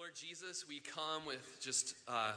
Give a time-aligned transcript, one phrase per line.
[0.00, 2.32] Lord Jesus, we come with just uh,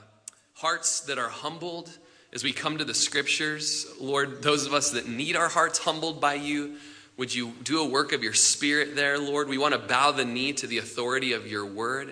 [0.54, 1.98] hearts that are humbled
[2.34, 3.88] as we come to the scriptures.
[4.02, 6.76] Lord, those of us that need our hearts humbled by you,
[7.16, 9.48] would you do a work of your spirit there, Lord?
[9.48, 12.12] We want to bow the knee to the authority of your word.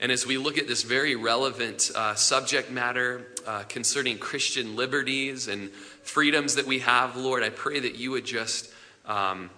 [0.00, 5.48] And as we look at this very relevant uh, subject matter uh, concerning Christian liberties
[5.48, 5.70] and
[6.02, 8.70] freedoms that we have, Lord, I pray that you would just,
[9.06, 9.48] um,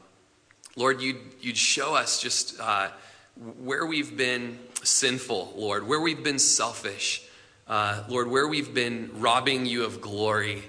[0.77, 2.91] Lord, you'd, you'd show us just uh,
[3.37, 7.23] where we've been sinful, Lord, where we've been selfish,
[7.67, 10.63] uh, Lord, where we've been robbing you of glory.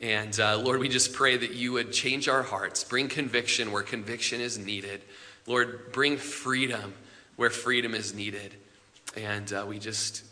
[0.00, 3.82] And uh, Lord, we just pray that you would change our hearts, bring conviction where
[3.82, 5.02] conviction is needed.
[5.46, 6.94] Lord, bring freedom
[7.36, 8.54] where freedom is needed.
[9.16, 10.24] And uh, we just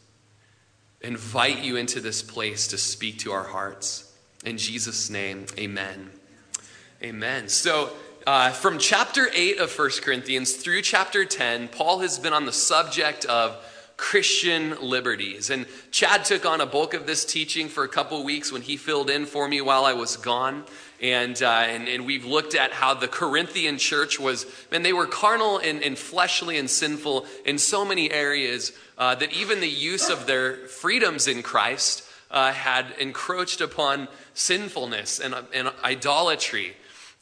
[1.01, 4.13] invite you into this place to speak to our hearts.
[4.45, 6.11] In Jesus' name, amen.
[7.03, 7.49] Amen.
[7.49, 7.91] So,
[8.27, 12.53] uh, from chapter 8 of 1 Corinthians through chapter 10, Paul has been on the
[12.53, 13.57] subject of
[13.97, 15.51] Christian liberties.
[15.51, 18.77] And Chad took on a bulk of this teaching for a couple weeks when he
[18.77, 20.65] filled in for me while I was gone.
[21.03, 25.07] And, uh, and, and, we've looked at how the Corinthian church was, and they were
[25.07, 30.11] carnal and, and fleshly and sinful in so many areas uh, that even the use
[30.11, 36.77] of their freedoms in Christ uh, had encroached upon sinfulness and, and idolatry.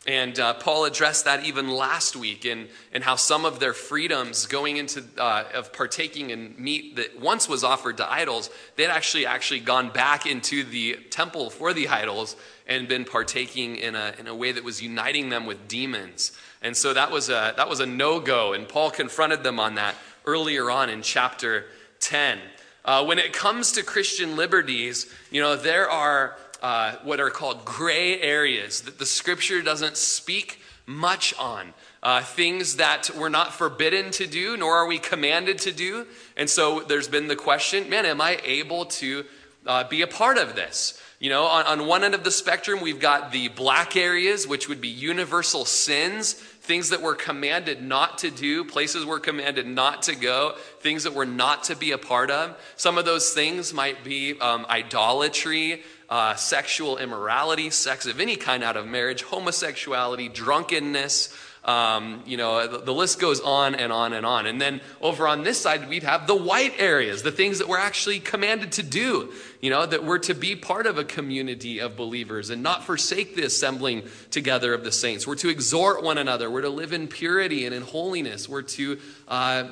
[0.08, 4.46] And uh, Paul addressed that even last week in, in how some of their freedoms
[4.46, 9.26] going into uh, of partaking in meat that once was offered to idols, they'd actually
[9.26, 12.36] actually gone back into the temple for the idols
[12.66, 16.32] and been partaking in a, in a way that was uniting them with demons.
[16.62, 19.94] And so that was a, that was a no-go, and Paul confronted them on that
[20.24, 21.66] earlier on in chapter
[22.00, 22.38] 10.
[22.82, 27.64] Uh, when it comes to Christian liberties, you know, there are uh, what are called
[27.64, 31.74] gray areas that the scripture doesn't speak much on.
[32.02, 36.06] Uh, things that we're not forbidden to do, nor are we commanded to do.
[36.36, 39.24] And so there's been the question man, am I able to
[39.66, 41.00] uh, be a part of this?
[41.20, 44.68] You know, on, on one end of the spectrum, we've got the black areas, which
[44.68, 50.02] would be universal sins, things that we're commanded not to do, places we're commanded not
[50.02, 52.56] to go, things that we're not to be a part of.
[52.76, 58.64] Some of those things might be um, idolatry, uh, sexual immorality, sex of any kind
[58.64, 61.36] out of marriage, homosexuality, drunkenness.
[61.64, 64.46] Um, you know, the, the, list goes on and on and on.
[64.46, 67.76] And then over on this side, we'd have the white areas, the things that we're
[67.76, 71.94] actually commanded to do, you know, that we're to be part of a community of
[71.94, 75.26] believers and not forsake the assembling together of the saints.
[75.26, 76.50] We're to exhort one another.
[76.50, 78.48] We're to live in purity and in holiness.
[78.48, 79.64] We're to uh,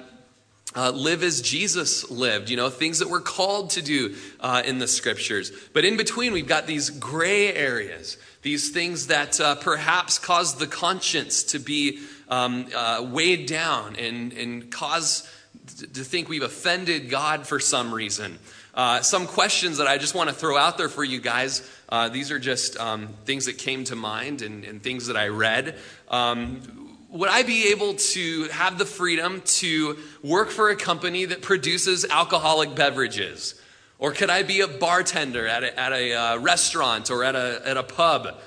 [0.77, 4.79] uh, live as Jesus lived, you know, things that we're called to do uh, in
[4.79, 5.51] the scriptures.
[5.73, 10.67] But in between, we've got these gray areas, these things that uh, perhaps cause the
[10.67, 15.29] conscience to be um, uh, weighed down and, and cause
[15.79, 18.39] to think we've offended God for some reason.
[18.75, 21.69] Uh, some questions that I just want to throw out there for you guys.
[21.89, 25.29] Uh, these are just um, things that came to mind and, and things that I
[25.29, 25.79] read.
[26.09, 31.43] Um, would I be able to have the freedom to work for a company that
[31.43, 33.61] produces alcoholic beverages?
[33.99, 37.63] Or could I be a bartender at a, at a uh, restaurant or at a,
[37.65, 38.39] at a pub?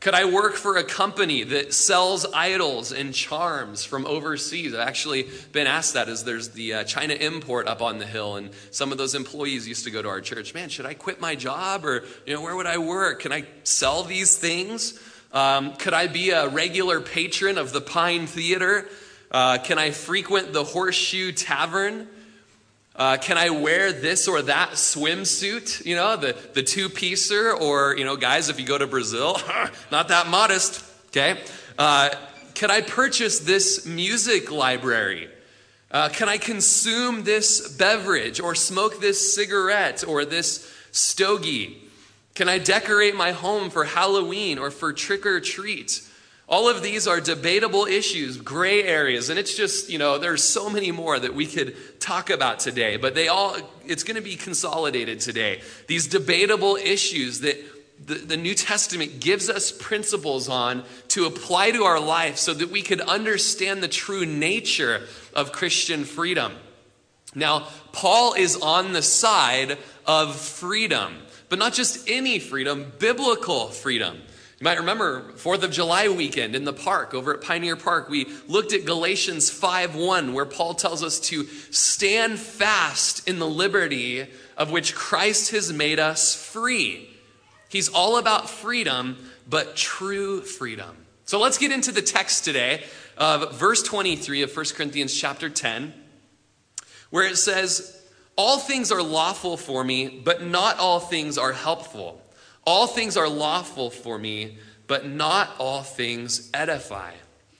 [0.00, 4.74] Could I work for a company that sells idols and charms from overseas?
[4.74, 8.36] I've actually been asked that as there's the uh, China import up on the hill,
[8.36, 10.54] and some of those employees used to go to our church.
[10.54, 13.20] Man, should I quit my job or, you know, where would I work?
[13.20, 14.98] Can I sell these things?
[15.32, 18.88] Um, could I be a regular patron of the Pine Theater?
[19.30, 22.08] Uh, can I frequent the Horseshoe Tavern?
[22.94, 25.84] Uh, can I wear this or that swimsuit?
[25.84, 29.38] You know, the, the two piecer, or, you know, guys, if you go to Brazil,
[29.90, 31.38] not that modest, okay?
[31.78, 32.10] Uh,
[32.54, 35.28] can I purchase this music library?
[35.90, 41.82] Uh, can I consume this beverage or smoke this cigarette or this stogie?
[42.36, 46.02] Can I decorate my home for Halloween or for trick or treat?
[46.46, 50.68] All of these are debatable issues, gray areas, and it's just, you know, there's so
[50.68, 53.56] many more that we could talk about today, but they all,
[53.86, 55.62] it's going to be consolidated today.
[55.86, 57.56] These debatable issues that
[58.04, 62.70] the, the New Testament gives us principles on to apply to our life so that
[62.70, 66.52] we could understand the true nature of Christian freedom.
[67.34, 74.16] Now, Paul is on the side of freedom but not just any freedom, biblical freedom.
[74.58, 78.26] You might remember 4th of July weekend in the park over at Pioneer Park, we
[78.48, 84.26] looked at Galatians 5:1 where Paul tells us to stand fast in the liberty
[84.56, 87.10] of which Christ has made us free.
[87.68, 90.96] He's all about freedom, but true freedom.
[91.26, 92.84] So let's get into the text today
[93.18, 95.92] of verse 23 of 1 Corinthians chapter 10
[97.10, 97.95] where it says,
[98.36, 102.20] All things are lawful for me, but not all things are helpful.
[102.66, 107.12] All things are lawful for me, but not all things edify.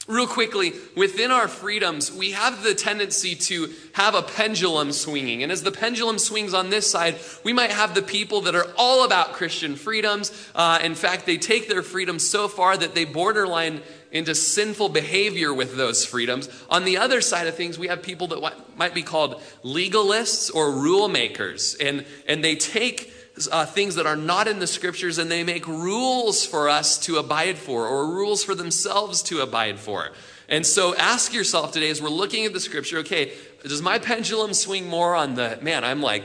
[0.08, 5.42] Real quickly, within our freedoms, we have the tendency to have a pendulum swinging.
[5.42, 8.68] And as the pendulum swings on this side, we might have the people that are
[8.76, 10.30] all about Christian freedoms.
[10.54, 13.82] Uh, in fact, they take their freedoms so far that they borderline
[14.12, 16.48] into sinful behavior with those freedoms.
[16.70, 20.72] On the other side of things, we have people that might be called legalists or
[20.72, 21.74] rule makers.
[21.80, 23.12] And, and they take
[23.50, 27.18] uh, things that are not in the scriptures and they make rules for us to
[27.18, 30.10] abide for or rules for themselves to abide for.
[30.48, 33.32] And so ask yourself today as we're looking at the scripture, okay,
[33.62, 36.24] does my pendulum swing more on the, man, I'm like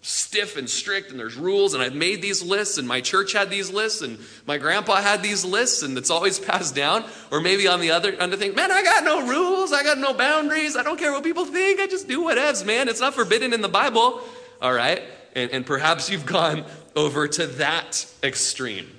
[0.00, 3.50] stiff and strict and there's rules and I've made these lists and my church had
[3.50, 7.66] these lists and my grandpa had these lists and it's always passed down or maybe
[7.66, 10.82] on the other under thing man I got no rules I got no boundaries I
[10.82, 13.68] don't care what people think I just do whatevs man it's not forbidden in the
[13.68, 14.22] Bible
[14.62, 15.02] all right
[15.34, 16.64] and, and perhaps you've gone
[16.96, 18.90] over to that extreme.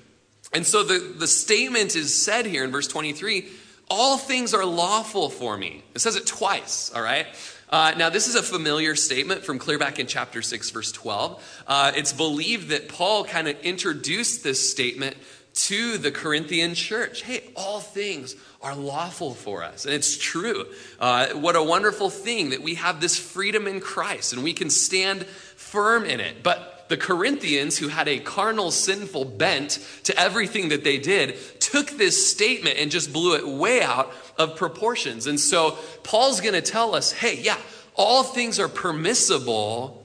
[0.54, 3.48] And so the, the statement is said here in verse 23
[3.92, 5.84] all things are lawful for me.
[5.96, 7.26] It says it twice, all right?
[7.70, 11.64] Uh, now, this is a familiar statement from clear back in chapter 6, verse 12.
[11.68, 15.16] Uh, it's believed that Paul kind of introduced this statement
[15.54, 17.22] to the Corinthian church.
[17.22, 19.86] Hey, all things are lawful for us.
[19.86, 20.66] And it's true.
[21.00, 24.70] Uh, what a wonderful thing that we have this freedom in Christ and we can
[24.70, 26.44] stand firm in it.
[26.44, 31.92] But the Corinthians, who had a carnal, sinful bent to everything that they did, took
[31.92, 35.28] this statement and just blew it way out of proportions.
[35.28, 37.58] And so Paul's going to tell us hey, yeah,
[37.96, 40.04] all things are permissible,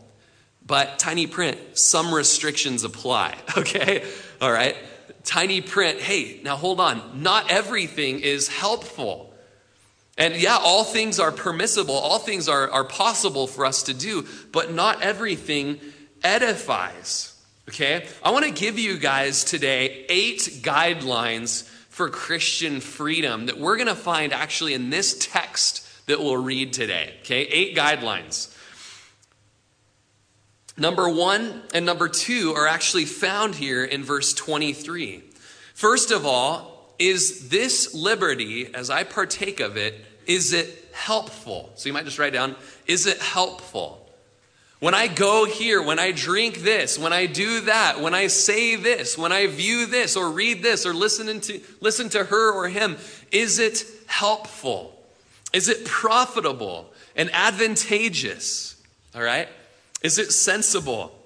[0.66, 4.04] but tiny print, some restrictions apply, okay?
[4.40, 4.76] All right?
[5.24, 9.32] Tiny print, hey, now hold on, not everything is helpful.
[10.18, 14.26] And yeah, all things are permissible, all things are, are possible for us to do,
[14.52, 15.80] but not everything
[16.24, 17.34] edifies.
[17.68, 18.06] Okay?
[18.22, 23.86] I want to give you guys today eight guidelines for Christian freedom that we're going
[23.86, 27.14] to find actually in this text that we'll read today.
[27.20, 27.42] Okay?
[27.42, 28.50] Eight guidelines.
[30.76, 35.22] Number one and number two are actually found here in verse 23.
[35.74, 39.94] First of all, is this liberty, as I partake of it,
[40.26, 41.70] is it helpful?
[41.76, 42.56] So you might just write down,
[42.86, 44.03] is it helpful?
[44.80, 48.76] When I go here, when I drink this, when I do that, when I say
[48.76, 52.68] this, when I view this or read this or listen to, listen to her or
[52.68, 52.96] him,
[53.30, 55.00] is it helpful?
[55.52, 58.82] Is it profitable and advantageous?
[59.14, 59.48] All right?
[60.02, 61.16] Is it sensible?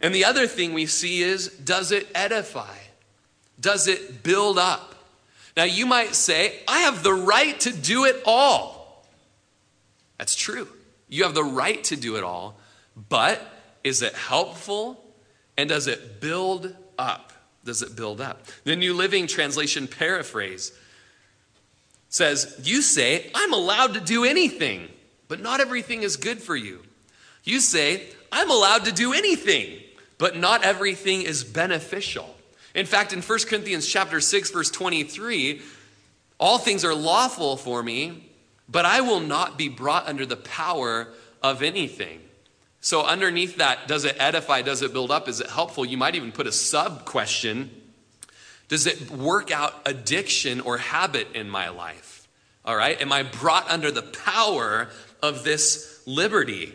[0.00, 2.76] And the other thing we see is does it edify?
[3.58, 4.94] Does it build up?
[5.56, 9.06] Now, you might say, I have the right to do it all.
[10.18, 10.68] That's true.
[11.08, 12.58] You have the right to do it all,
[13.08, 13.40] but
[13.82, 15.04] is it helpful
[15.56, 17.32] and does it build up?
[17.64, 18.46] Does it build up?
[18.64, 20.72] The New Living Translation paraphrase
[22.08, 24.88] says, You say, I'm allowed to do anything,
[25.28, 26.82] but not everything is good for you.
[27.42, 29.80] You say, I'm allowed to do anything,
[30.18, 32.34] but not everything is beneficial.
[32.74, 35.62] In fact, in 1 Corinthians chapter 6 verse 23,
[36.38, 38.30] all things are lawful for me,
[38.68, 41.08] but I will not be brought under the power
[41.42, 42.20] of anything.
[42.80, 45.84] So underneath that, does it edify, does it build up, is it helpful?
[45.84, 47.70] You might even put a sub question.
[48.68, 52.28] Does it work out addiction or habit in my life?
[52.64, 53.00] All right?
[53.00, 54.88] Am I brought under the power
[55.22, 56.74] of this liberty?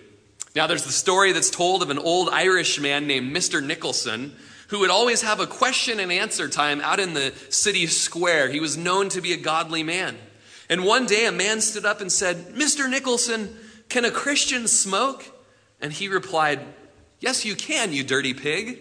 [0.56, 3.64] Now, there's the story that's told of an old Irish man named Mr.
[3.64, 4.36] Nicholson
[4.70, 8.50] who would always have a question and answer time out in the city square.
[8.50, 10.16] He was known to be a godly man.
[10.70, 12.90] And one day a man stood up and said, Mr.
[12.90, 13.56] Nicholson,
[13.90, 15.26] can a Christian smoke?
[15.82, 16.60] And he replied,
[17.20, 18.80] Yes, you can, you dirty pig.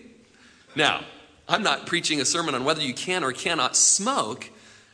[0.77, 1.03] Now,
[1.49, 4.51] I'm not preaching a sermon on whether you can or cannot smoke,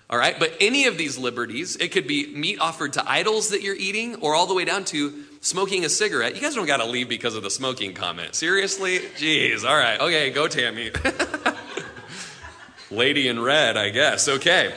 [0.08, 0.38] all right?
[0.38, 4.14] But any of these liberties, it could be meat offered to idols that you're eating,
[4.16, 6.36] or all the way down to smoking a cigarette.
[6.36, 8.34] You guys don't got to leave because of the smoking comment.
[8.34, 9.00] Seriously?
[9.18, 9.68] Jeez.
[9.68, 10.00] All right.
[10.00, 10.90] Okay, go, Tammy.
[12.90, 14.28] Lady in red, I guess.
[14.28, 14.72] Okay.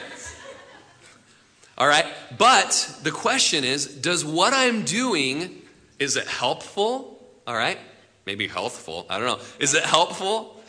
[1.78, 2.06] All right.
[2.36, 5.62] But the question is does what I'm doing,
[5.98, 7.26] is it helpful?
[7.46, 7.78] All right.
[8.26, 9.06] Maybe healthful.
[9.08, 9.44] I don't know.
[9.58, 10.60] Is it helpful?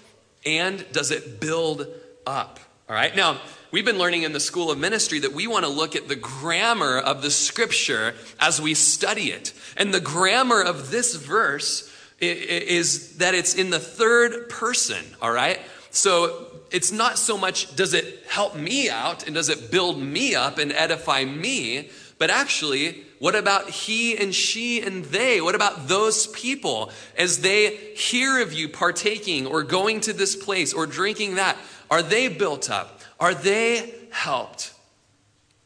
[0.46, 1.88] And does it build
[2.26, 2.60] up?
[2.88, 3.14] All right.
[3.16, 6.08] Now, we've been learning in the School of Ministry that we want to look at
[6.08, 9.54] the grammar of the scripture as we study it.
[9.76, 15.60] And the grammar of this verse is that it's in the third person, all right?
[15.92, 20.36] So it's not so much does it help me out and does it build me
[20.36, 25.42] up and edify me, but actually, What about he and she and they?
[25.42, 30.74] What about those people as they hear of you partaking or going to this place
[30.74, 31.58] or drinking that?
[31.92, 33.02] Are they built up?
[33.20, 34.74] Are they helped?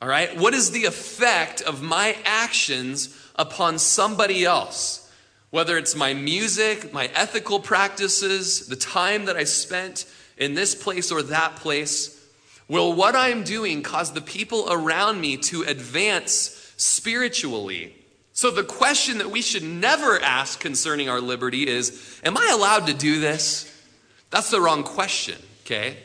[0.01, 0.35] All right?
[0.35, 5.11] What is the effect of my actions upon somebody else?
[5.51, 10.05] Whether it's my music, my ethical practices, the time that I spent
[10.37, 12.19] in this place or that place,
[12.67, 17.95] will what I'm doing cause the people around me to advance spiritually?
[18.35, 22.87] So, the question that we should never ask concerning our liberty is Am I allowed
[22.87, 23.69] to do this?
[24.31, 25.97] That's the wrong question, okay?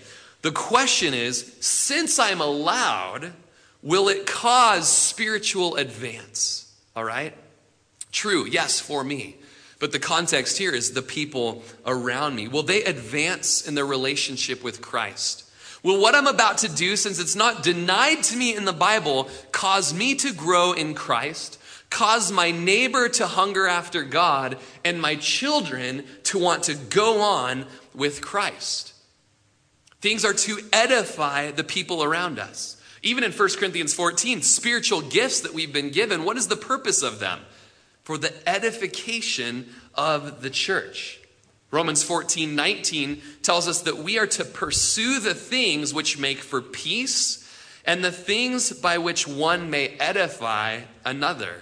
[0.42, 3.32] The question is Since I'm allowed,
[3.82, 6.70] will it cause spiritual advance?
[6.94, 7.34] All right?
[8.12, 9.36] True, yes, for me.
[9.78, 12.48] But the context here is the people around me.
[12.48, 15.44] Will they advance in their relationship with Christ?
[15.82, 19.28] Will what I'm about to do, since it's not denied to me in the Bible,
[19.52, 25.14] cause me to grow in Christ, cause my neighbor to hunger after God, and my
[25.14, 28.94] children to want to go on with Christ?
[30.00, 32.80] Things are to edify the people around us.
[33.02, 37.02] Even in 1 Corinthians 14, spiritual gifts that we've been given, what is the purpose
[37.04, 37.40] of them?
[38.08, 41.20] For the edification of the church.
[41.70, 46.62] Romans 14, 19 tells us that we are to pursue the things which make for
[46.62, 47.46] peace
[47.84, 51.60] and the things by which one may edify another.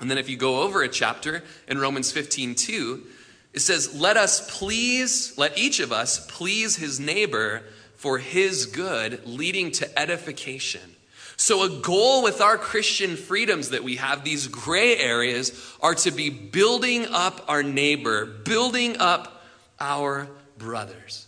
[0.00, 3.06] And then if you go over a chapter in Romans 15, 2,
[3.52, 7.62] it says, Let us please, let each of us please his neighbor
[7.94, 10.91] for his good, leading to edification.
[11.42, 15.50] So, a goal with our Christian freedoms that we have, these gray areas,
[15.82, 19.42] are to be building up our neighbor, building up
[19.80, 21.26] our brothers.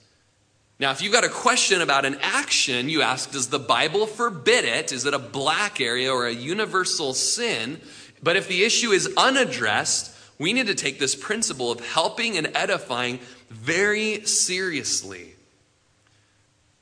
[0.78, 4.64] Now, if you've got a question about an action, you ask, does the Bible forbid
[4.64, 4.92] it?
[4.92, 7.80] Is it a black area or a universal sin?
[8.22, 12.52] But if the issue is unaddressed, we need to take this principle of helping and
[12.54, 13.18] edifying
[13.50, 15.33] very seriously.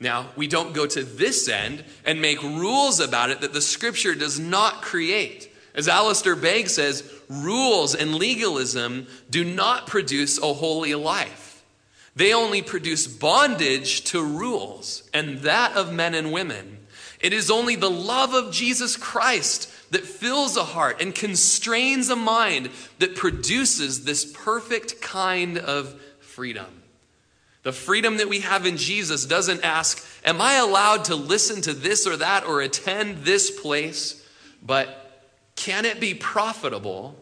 [0.02, 4.16] Now, we don't go to this end and make rules about it that the scripture
[4.16, 5.49] does not create.
[5.76, 11.64] As Alistair Begg says, rules and legalism do not produce a holy life.
[12.16, 16.78] They only produce bondage to rules, and that of men and women.
[17.21, 22.16] It is only the love of Jesus Christ that fills a heart and constrains a
[22.16, 26.81] mind that produces this perfect kind of freedom.
[27.62, 31.73] The freedom that we have in Jesus doesn't ask, Am I allowed to listen to
[31.73, 34.26] this or that or attend this place?
[34.62, 34.99] But
[35.57, 37.16] can it be profitable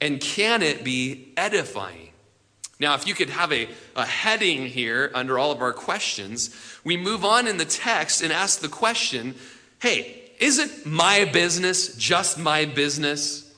[0.00, 2.10] and can it be edifying?
[2.80, 6.96] Now, if you could have a, a heading here under all of our questions, we
[6.96, 9.34] move on in the text and ask the question
[9.80, 13.54] hey, isn't my business just my business?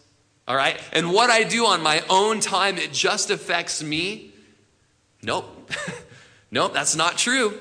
[0.49, 0.81] All right?
[0.93, 4.33] And what I do on my own time, it just affects me?
[5.23, 5.71] Nope.
[6.51, 7.59] No, that's not true.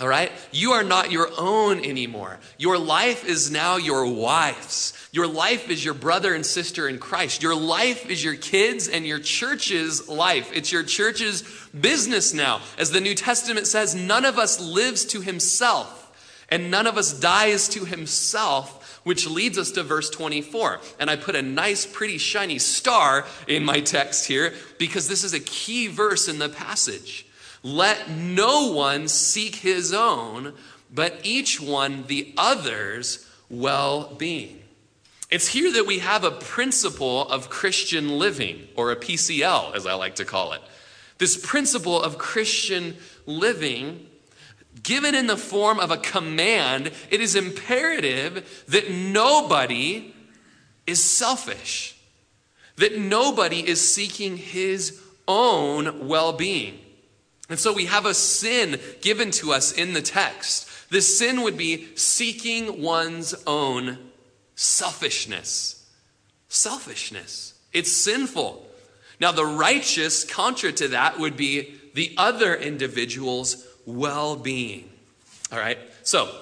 [0.00, 0.32] All right?
[0.50, 2.40] You are not your own anymore.
[2.58, 4.92] Your life is now your wife's.
[5.12, 7.44] Your life is your brother and sister in Christ.
[7.44, 10.50] Your life is your kids and your church's life.
[10.52, 11.42] It's your church's
[11.78, 12.60] business now.
[12.76, 16.00] As the New Testament says, none of us lives to himself
[16.48, 20.80] and none of us dies to himself, which leads us to verse 24.
[21.00, 25.34] And I put a nice, pretty, shiny star in my text here because this is
[25.34, 27.26] a key verse in the passage.
[27.64, 30.52] Let no one seek his own,
[30.92, 34.60] but each one the other's well being.
[35.30, 39.94] It's here that we have a principle of Christian living, or a PCL, as I
[39.94, 40.60] like to call it.
[41.16, 44.06] This principle of Christian living,
[44.82, 50.14] given in the form of a command, it is imperative that nobody
[50.86, 51.98] is selfish,
[52.76, 56.83] that nobody is seeking his own well being.
[57.48, 60.68] And so we have a sin given to us in the text.
[60.90, 63.98] This sin would be seeking one's own
[64.54, 65.90] selfishness.
[66.48, 67.54] Selfishness.
[67.72, 68.66] It's sinful.
[69.20, 74.88] Now, the righteous contra to that would be the other individual's well being.
[75.52, 75.78] All right?
[76.02, 76.34] So,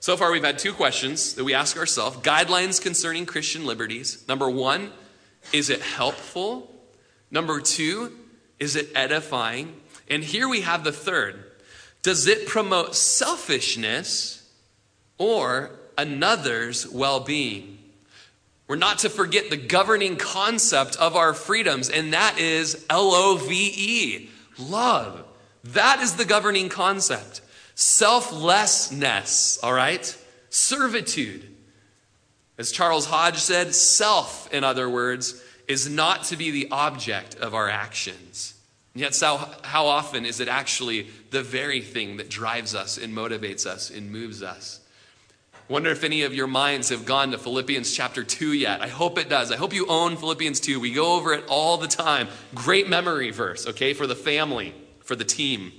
[0.00, 4.24] so far we've had two questions that we ask ourselves guidelines concerning Christian liberties.
[4.28, 4.92] Number one,
[5.52, 6.72] is it helpful?
[7.30, 8.12] Number two,
[8.58, 9.74] is it edifying?
[10.08, 11.44] And here we have the third.
[12.02, 14.48] Does it promote selfishness
[15.18, 17.78] or another's well being?
[18.68, 23.36] We're not to forget the governing concept of our freedoms, and that is L O
[23.36, 25.24] V E, love.
[25.64, 27.40] That is the governing concept.
[27.74, 30.16] Selflessness, all right?
[30.50, 31.48] Servitude.
[32.58, 37.54] As Charles Hodge said, self, in other words, is not to be the object of
[37.54, 38.54] our actions.
[38.96, 43.66] Yet, so, how often is it actually the very thing that drives us and motivates
[43.66, 44.80] us and moves us?
[45.68, 48.80] Wonder if any of your minds have gone to Philippians chapter 2 yet.
[48.80, 49.52] I hope it does.
[49.52, 50.80] I hope you own Philippians 2.
[50.80, 52.28] We go over it all the time.
[52.54, 55.72] Great memory verse, okay, for the family, for the team.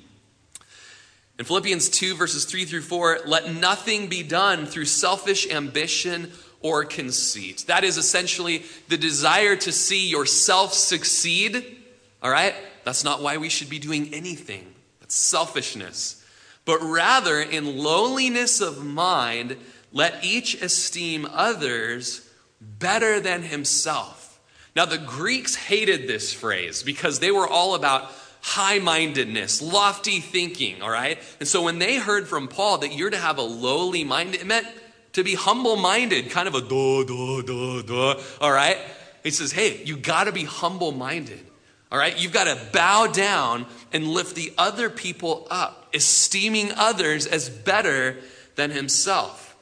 [1.40, 6.86] In Philippians 2, verses 3 through 4, let nothing be done through selfish ambition or
[6.86, 7.66] conceit.
[7.68, 11.78] That is essentially the desire to see yourself succeed.
[12.22, 12.54] All right?
[12.88, 14.66] That's not why we should be doing anything.
[15.02, 16.24] That's selfishness.
[16.64, 19.58] But rather, in lowliness of mind,
[19.92, 24.40] let each esteem others better than himself.
[24.74, 30.82] Now, the Greeks hated this phrase because they were all about high mindedness, lofty thinking,
[30.82, 31.20] all right?
[31.42, 34.48] And so when they heard from Paul that you're to have a lowly mind, it
[34.48, 34.66] meant
[35.12, 38.78] to be humble minded, kind of a duh, duh, duh, duh, all right?
[39.26, 41.47] He says, hey, you got to be humble minded,
[41.92, 42.20] all right?
[42.20, 48.18] You've got to bow down and lift the other people up, esteeming others as better
[48.56, 49.56] than himself.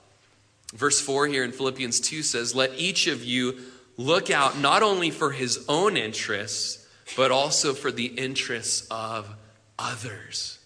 [0.74, 3.60] Verse 4 here in Philippians 2 says, Let each of you
[3.98, 9.29] look out not only for his own interests, but also for the interests of
[9.77, 10.60] others.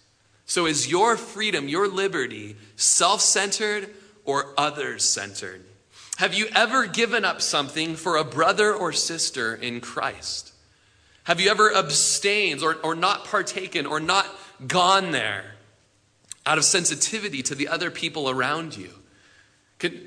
[0.46, 3.90] So, is your freedom, your liberty, self centered
[4.24, 5.64] or others centered?
[6.16, 10.52] Have you ever given up something for a brother or sister in Christ?
[11.30, 14.26] Have you ever abstained or, or not partaken or not
[14.66, 15.44] gone there
[16.44, 18.90] out of sensitivity to the other people around you?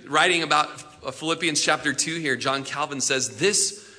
[0.06, 0.68] Writing about
[1.02, 3.90] uh, Philippians chapter 2 here, John Calvin says this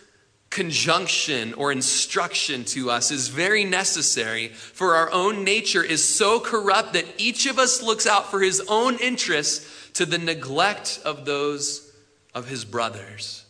[0.50, 6.92] conjunction or instruction to us is very necessary, for our own nature is so corrupt
[6.92, 11.90] that each of us looks out for his own interests to the neglect of those
[12.34, 13.43] of his brothers.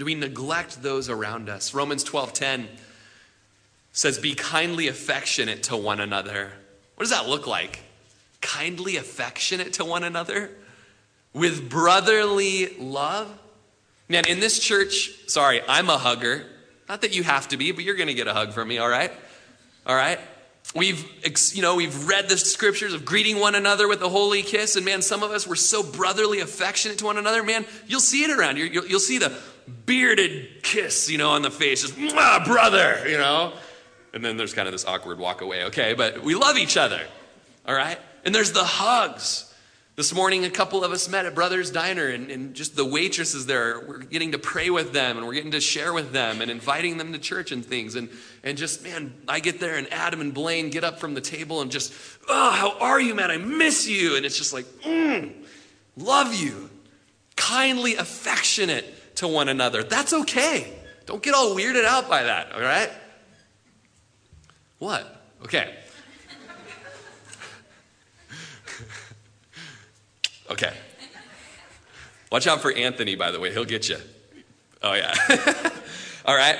[0.00, 1.74] Do we neglect those around us?
[1.74, 2.66] Romans 12:10
[3.92, 6.50] says, Be kindly affectionate to one another.
[6.96, 7.80] What does that look like?
[8.40, 10.50] Kindly affectionate to one another?
[11.32, 13.32] with brotherly love.
[14.08, 16.44] Man, in this church, sorry, I'm a hugger.
[16.88, 18.78] Not that you have to be, but you're going to get a hug from me,
[18.78, 19.12] all right?
[19.86, 20.18] All right?
[20.74, 21.04] We've,
[21.54, 24.84] you know, we've read the scriptures of greeting one another with a holy kiss, and
[24.84, 27.42] man, some of us were so brotherly affectionate to one another.
[27.42, 28.56] Man, you'll see it around.
[28.56, 29.30] You'll, you'll see the
[29.86, 31.96] bearded kiss, you know, on the face, just
[32.46, 33.52] brother, you know.
[34.12, 35.94] And then there's kind of this awkward walk away, okay?
[35.94, 37.00] But we love each other,
[37.66, 37.98] all right?
[38.24, 39.46] And there's the hugs.
[39.96, 43.44] This morning, a couple of us met at Brothers Diner, and, and, just the waitresses
[43.44, 46.50] there, we're getting to pray with them, and we're getting to share with them, and
[46.50, 47.96] inviting them to church and things.
[47.96, 48.08] And,
[48.42, 51.60] and just, man, I get there, and Adam and Blaine get up from the table
[51.60, 51.92] and just,
[52.28, 53.30] oh, how are you, man?
[53.30, 54.16] I miss you.
[54.16, 55.34] And it's just like, mm,
[55.98, 56.70] love you.
[57.36, 58.86] Kindly affectionate
[59.20, 59.82] to one another.
[59.82, 60.72] That's okay.
[61.06, 62.90] Don't get all weirded out by that, all right?
[64.78, 65.22] What?
[65.44, 65.74] Okay.
[70.50, 70.72] Okay.
[72.32, 73.52] Watch out for Anthony, by the way.
[73.52, 73.98] He'll get you.
[74.82, 75.14] Oh, yeah.
[76.24, 76.58] All right.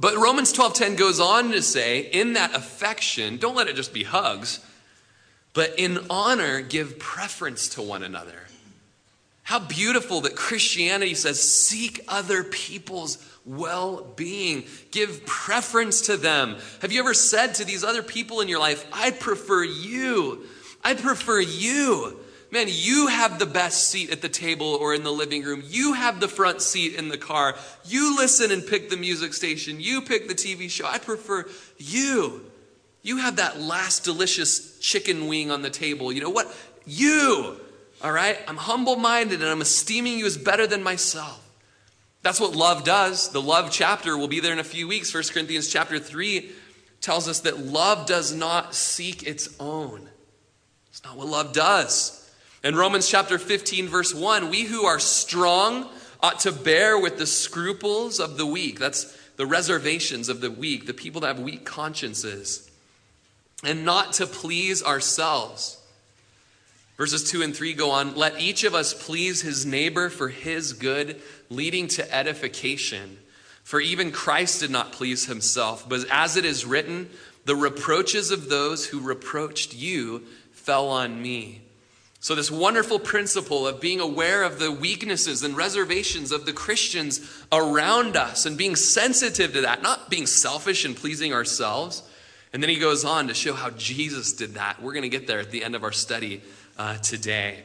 [0.00, 4.02] But Romans 12:10 goes on to say, in that affection, don't let it just be
[4.02, 4.58] hugs,
[5.52, 8.46] but in honor give preference to one another.
[9.44, 16.56] How beautiful that Christianity says seek other people's well-being, give preference to them.
[16.80, 20.46] Have you ever said to these other people in your life, I prefer you.
[20.82, 22.18] I prefer you.
[22.50, 25.62] Man, you have the best seat at the table or in the living room.
[25.66, 27.54] You have the front seat in the car.
[27.84, 29.78] You listen and pick the music station.
[29.78, 30.86] You pick the TV show.
[30.86, 32.50] I prefer you.
[33.02, 36.12] You have that last delicious chicken wing on the table.
[36.12, 36.54] You know what?
[36.86, 37.60] You.
[38.04, 38.38] All right?
[38.46, 41.40] I'm humble minded and I'm esteeming you as better than myself.
[42.20, 43.30] That's what love does.
[43.30, 45.12] The love chapter will be there in a few weeks.
[45.12, 46.50] 1 Corinthians chapter 3
[47.00, 50.06] tells us that love does not seek its own.
[50.90, 52.30] It's not what love does.
[52.62, 55.88] In Romans chapter 15, verse 1, we who are strong
[56.20, 58.78] ought to bear with the scruples of the weak.
[58.78, 62.70] That's the reservations of the weak, the people that have weak consciences,
[63.62, 65.78] and not to please ourselves.
[66.96, 70.72] Verses 2 and 3 go on Let each of us please his neighbor for his
[70.72, 73.18] good, leading to edification.
[73.64, 77.08] For even Christ did not please himself, but as it is written,
[77.46, 81.62] the reproaches of those who reproached you fell on me.
[82.20, 87.20] So, this wonderful principle of being aware of the weaknesses and reservations of the Christians
[87.52, 92.02] around us and being sensitive to that, not being selfish and pleasing ourselves.
[92.54, 94.80] And then he goes on to show how Jesus did that.
[94.80, 96.40] We're going to get there at the end of our study
[96.78, 97.62] uh, today.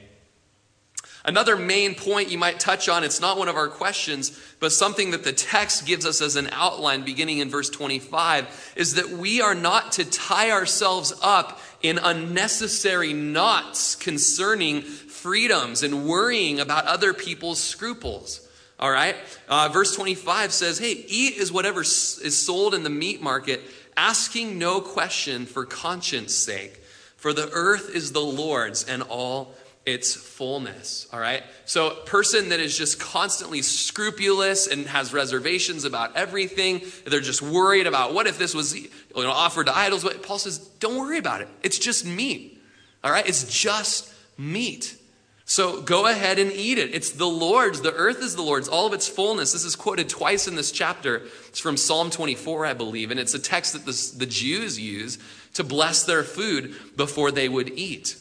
[1.25, 5.11] Another main point you might touch on, it's not one of our questions, but something
[5.11, 9.41] that the text gives us as an outline beginning in verse 25 is that we
[9.41, 17.13] are not to tie ourselves up in unnecessary knots concerning freedoms and worrying about other
[17.13, 18.47] people's scruples.
[18.79, 19.17] All right?
[19.49, 23.61] Uh, verse 25 says, Hey, eat is whatever is sold in the meat market,
[23.97, 26.78] asking no question for conscience sake.
[27.19, 29.53] For the earth is the Lord's and all
[29.85, 31.07] its fullness.
[31.11, 31.43] All right?
[31.65, 37.87] So, person that is just constantly scrupulous and has reservations about everything, they're just worried
[37.87, 40.03] about what if this was you know, offered to idols.
[40.03, 41.49] But Paul says, don't worry about it.
[41.61, 42.61] It's just meat.
[43.03, 43.27] All right?
[43.27, 44.95] It's just meat.
[45.43, 46.93] So go ahead and eat it.
[46.93, 47.81] It's the Lord's.
[47.81, 49.51] The earth is the Lord's, all of its fullness.
[49.51, 51.23] This is quoted twice in this chapter.
[51.47, 55.17] It's from Psalm 24, I believe, and it's a text that the, the Jews use
[55.53, 58.17] to bless their food before they would eat.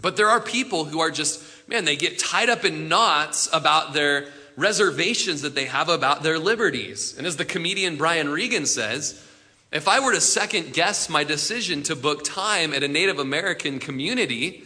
[0.00, 3.92] But there are people who are just, man, they get tied up in knots about
[3.92, 7.16] their reservations that they have about their liberties.
[7.16, 9.24] And as the comedian Brian Regan says,
[9.70, 13.78] if I were to second guess my decision to book time at a Native American
[13.78, 14.64] community,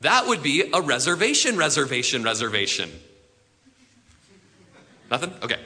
[0.00, 2.90] that would be a reservation, reservation, reservation.
[5.10, 5.32] Nothing?
[5.42, 5.58] Okay.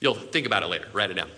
[0.00, 0.88] You'll think about it later.
[0.92, 1.30] Write it down.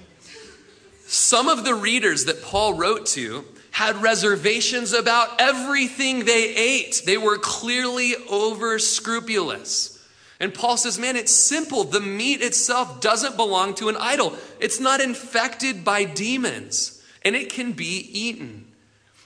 [1.12, 7.03] Some of the readers that Paul wrote to had reservations about everything they ate.
[7.05, 9.99] They were clearly over scrupulous.
[10.38, 11.83] And Paul says, man, it's simple.
[11.83, 17.51] The meat itself doesn't belong to an idol, it's not infected by demons, and it
[17.51, 18.68] can be eaten.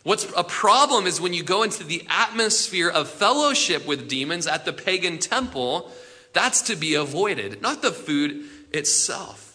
[0.04, 4.64] What's a problem is when you go into the atmosphere of fellowship with demons at
[4.64, 5.92] the pagan temple,
[6.32, 9.53] that's to be avoided, not the food itself.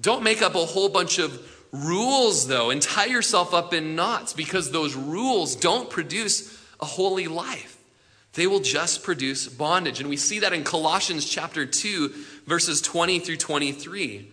[0.00, 4.32] Don't make up a whole bunch of rules, though, and tie yourself up in knots
[4.32, 7.76] because those rules don't produce a holy life.
[8.34, 10.00] They will just produce bondage.
[10.00, 12.12] And we see that in Colossians chapter 2,
[12.46, 14.30] verses 20 through 23,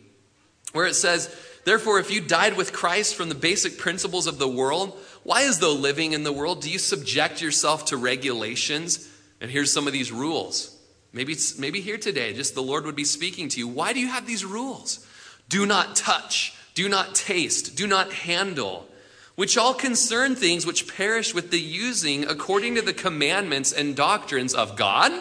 [0.73, 4.47] where it says, Therefore, if you died with Christ from the basic principles of the
[4.47, 9.09] world, why, as though living in the world, do you subject yourself to regulations?
[9.39, 10.77] And here's some of these rules.
[11.13, 13.69] Maybe, maybe here today, just the Lord would be speaking to you.
[13.69, 15.07] Why do you have these rules?
[15.53, 18.87] Do not touch do not taste, do not handle,
[19.35, 24.53] which all concern things which perish with the using according to the commandments and doctrines
[24.53, 25.11] of God.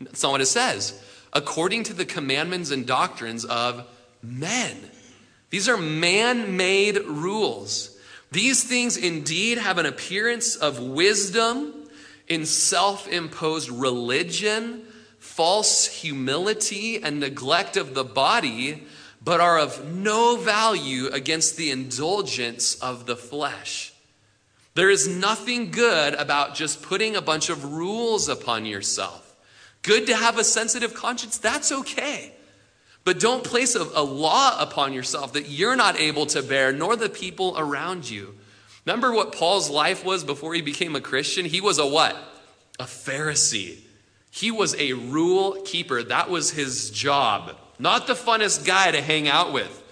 [0.00, 1.00] That's not what it says.
[1.32, 3.86] According to the commandments and doctrines of
[4.22, 4.76] men.
[5.50, 7.96] These are man made rules.
[8.30, 11.74] These things indeed have an appearance of wisdom
[12.28, 14.86] in self imposed religion,
[15.18, 18.84] false humility, and neglect of the body
[19.24, 23.92] but are of no value against the indulgence of the flesh.
[24.74, 29.36] There is nothing good about just putting a bunch of rules upon yourself.
[29.82, 32.32] Good to have a sensitive conscience, that's okay.
[33.04, 36.94] But don't place a, a, law upon yourself that you're not able to bear, nor
[36.94, 38.34] the people around you.
[38.86, 41.44] Remember what Paul's life was before he became a Christian?
[41.44, 42.16] He was a what?
[42.78, 43.78] A Pharisee.
[44.30, 46.02] He was a rule keeper.
[46.02, 47.56] That was his job.
[47.82, 49.82] Not the funnest guy to hang out with.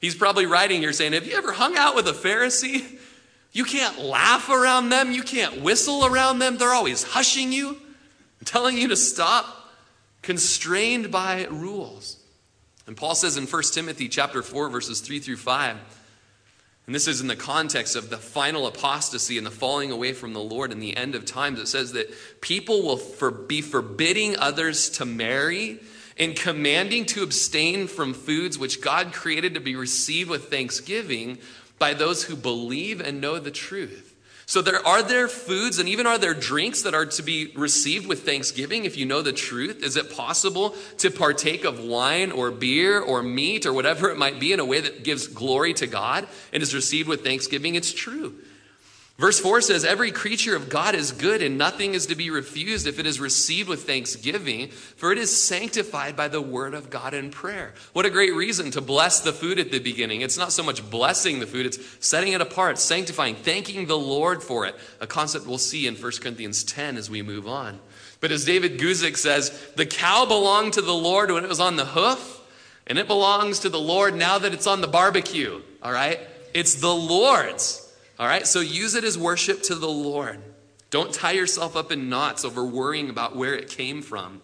[0.00, 3.00] He's probably writing here saying, Have you ever hung out with a Pharisee?
[3.50, 5.10] You can't laugh around them.
[5.10, 6.58] You can't whistle around them.
[6.58, 7.76] They're always hushing you,
[8.44, 9.46] telling you to stop,
[10.22, 12.18] constrained by rules.
[12.86, 15.76] And Paul says in 1 Timothy chapter 4, verses 3 through 5,
[16.86, 20.34] and this is in the context of the final apostasy and the falling away from
[20.34, 21.58] the Lord in the end of times.
[21.58, 25.80] It says that people will for, be forbidding others to marry
[26.16, 31.38] in commanding to abstain from foods which God created to be received with thanksgiving
[31.78, 34.14] by those who believe and know the truth.
[34.46, 38.06] So there are there foods and even are there drinks that are to be received
[38.06, 39.82] with thanksgiving if you know the truth?
[39.82, 44.38] Is it possible to partake of wine or beer or meat or whatever it might
[44.38, 47.74] be in a way that gives glory to God and is received with thanksgiving?
[47.74, 48.34] It's true.
[49.16, 52.88] Verse 4 says, Every creature of God is good, and nothing is to be refused
[52.88, 57.14] if it is received with thanksgiving, for it is sanctified by the word of God
[57.14, 57.74] in prayer.
[57.92, 60.22] What a great reason to bless the food at the beginning.
[60.22, 64.42] It's not so much blessing the food, it's setting it apart, sanctifying, thanking the Lord
[64.42, 64.74] for it.
[65.00, 67.78] A concept we'll see in 1 Corinthians 10 as we move on.
[68.18, 71.76] But as David Guzik says, the cow belonged to the Lord when it was on
[71.76, 72.40] the hoof,
[72.84, 75.62] and it belongs to the Lord now that it's on the barbecue.
[75.84, 76.18] All right?
[76.52, 77.83] It's the Lord's.
[78.18, 80.40] All right, so use it as worship to the Lord.
[80.90, 84.40] Don't tie yourself up in knots over worrying about where it came from.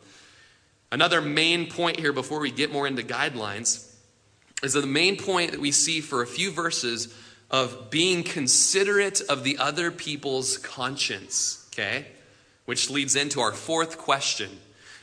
[0.91, 3.95] Another main point here before we get more into guidelines
[4.63, 7.15] is that the main point that we see for a few verses
[7.51, 12.07] of being considerate of the other people's conscience, okay?
[12.65, 14.51] which leads into our fourth question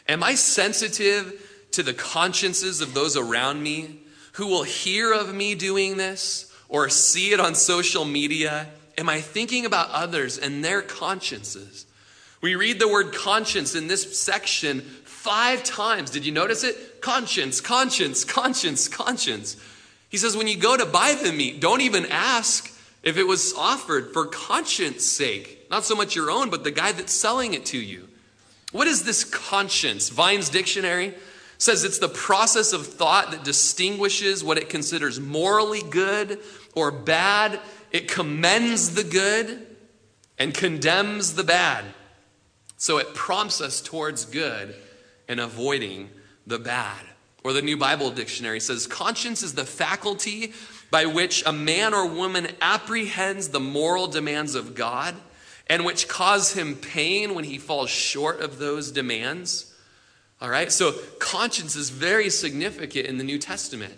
[0.08, 3.99] Am I sensitive to the consciences of those around me
[4.34, 8.67] who will hear of me doing this or see it on social media?
[8.97, 11.86] Am I thinking about others and their consciences?
[12.41, 16.12] We read the word conscience in this section five times.
[16.12, 17.01] Did you notice it?
[17.01, 19.58] Conscience, conscience, conscience, conscience.
[20.10, 23.53] He says, when you go to buy the meat, don't even ask if it was
[23.58, 25.67] offered for conscience sake.
[25.69, 28.08] Not so much your own, but the guy that's selling it to you.
[28.71, 30.10] What is this conscience?
[30.10, 31.13] Vine's dictionary
[31.58, 36.39] says it's the process of thought that distinguishes what it considers morally good
[36.76, 37.60] or bad.
[37.91, 39.65] It commends the good
[40.38, 41.86] and condemns the bad.
[42.78, 44.76] So it prompts us towards good
[45.28, 46.10] and avoiding
[46.46, 47.04] the bad.
[47.43, 50.54] Or the New Bible Dictionary says conscience is the faculty
[50.91, 55.15] by which a man or woman apprehends the moral demands of God
[55.67, 59.74] and which cause him pain when he falls short of those demands.
[60.39, 63.93] All right, so conscience is very significant in the New Testament.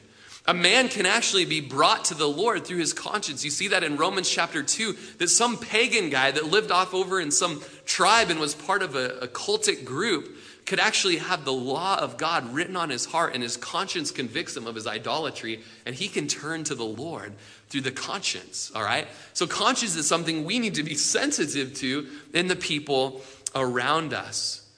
[0.45, 3.43] A man can actually be brought to the Lord through his conscience.
[3.43, 7.19] You see that in Romans chapter 2, that some pagan guy that lived off over
[7.19, 11.53] in some tribe and was part of a, a cultic group could actually have the
[11.53, 15.61] law of God written on his heart, and his conscience convicts him of his idolatry,
[15.85, 17.33] and he can turn to the Lord
[17.67, 18.71] through the conscience.
[18.73, 19.07] All right?
[19.33, 23.21] So, conscience is something we need to be sensitive to in the people
[23.55, 24.68] around us.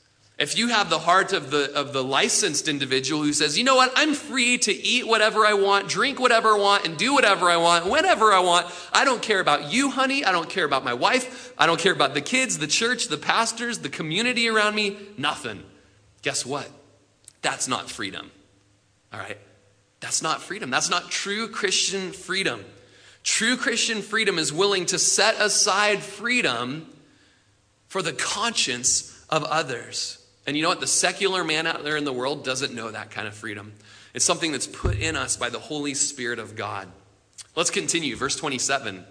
[0.41, 3.75] If you have the heart of the, of the licensed individual who says, you know
[3.75, 7.47] what, I'm free to eat whatever I want, drink whatever I want, and do whatever
[7.47, 8.65] I want, whenever I want.
[8.91, 10.25] I don't care about you, honey.
[10.25, 11.53] I don't care about my wife.
[11.59, 14.97] I don't care about the kids, the church, the pastors, the community around me.
[15.15, 15.61] Nothing.
[16.23, 16.67] Guess what?
[17.43, 18.31] That's not freedom.
[19.13, 19.37] All right?
[19.99, 20.71] That's not freedom.
[20.71, 22.65] That's not true Christian freedom.
[23.21, 26.91] True Christian freedom is willing to set aside freedom
[27.89, 30.17] for the conscience of others.
[30.47, 30.79] And you know what?
[30.79, 33.73] The secular man out there in the world doesn't know that kind of freedom.
[34.13, 36.87] It's something that's put in us by the Holy Spirit of God.
[37.55, 38.15] Let's continue.
[38.15, 39.05] Verse 27.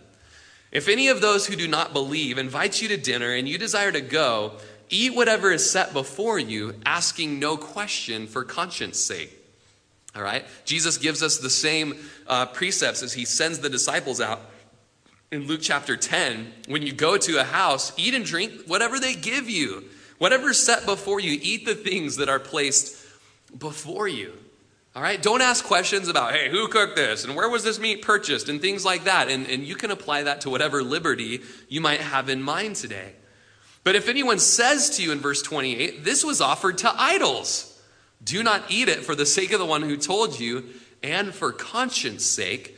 [0.72, 3.90] If any of those who do not believe invites you to dinner and you desire
[3.92, 4.52] to go,
[4.88, 9.36] eat whatever is set before you, asking no question for conscience sake.
[10.14, 10.44] All right?
[10.64, 11.94] Jesus gives us the same
[12.26, 14.40] uh, precepts as he sends the disciples out
[15.30, 16.52] in Luke chapter 10.
[16.66, 19.84] When you go to a house, eat and drink whatever they give you
[20.20, 22.94] Whatever's set before you, eat the things that are placed
[23.58, 24.34] before you.
[24.94, 25.20] All right?
[25.20, 27.24] Don't ask questions about, hey, who cooked this?
[27.24, 28.50] And where was this meat purchased?
[28.50, 29.30] And things like that.
[29.30, 33.14] And, and you can apply that to whatever liberty you might have in mind today.
[33.82, 37.82] But if anyone says to you in verse 28, this was offered to idols,
[38.22, 40.66] do not eat it for the sake of the one who told you
[41.02, 42.76] and for conscience sake.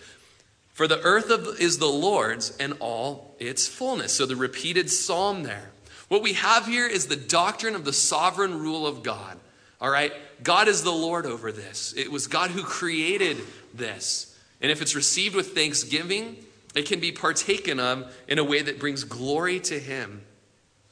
[0.75, 1.29] For the earth
[1.61, 4.13] is the Lord's and all its fullness.
[4.13, 5.72] So the repeated psalm there.
[6.13, 9.41] What we have here is the doctrine of the sovereign rule of God.
[9.81, 10.13] All right?
[10.43, 11.95] God is the Lord over this.
[11.97, 13.39] It was God who created
[13.73, 14.39] this.
[14.61, 16.37] And if it's received with thanksgiving,
[16.75, 20.21] it can be partaken of in a way that brings glory to Him.